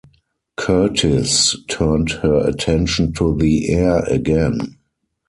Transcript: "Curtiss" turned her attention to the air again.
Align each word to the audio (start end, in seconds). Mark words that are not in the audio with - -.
"Curtiss" 0.57 1.55
turned 1.69 2.09
her 2.23 2.43
attention 2.49 3.13
to 3.13 3.37
the 3.37 3.69
air 3.71 3.99
again. 4.05 4.77